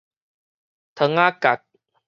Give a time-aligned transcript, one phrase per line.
[0.95, 1.63] 糖仔角